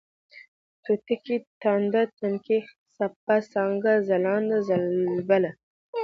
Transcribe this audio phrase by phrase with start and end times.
[0.83, 2.59] توتکۍ، تانده، تنکۍ،
[2.95, 5.51] څپه، څانگه، ځلانده، ځلبله